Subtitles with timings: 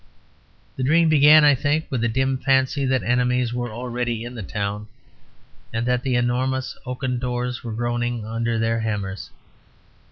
[0.77, 4.41] The dream began, I think, with a dim fancy that enemies were already in the
[4.41, 4.87] town,
[5.71, 9.29] and that the enormous oaken doors were groaning under their hammers.